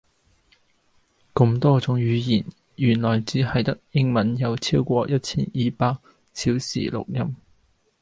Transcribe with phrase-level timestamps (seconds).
[1.35, 2.43] 咁多種語言
[2.77, 5.99] 原來只係得英文有超過一千二百
[6.33, 7.35] 小時錄音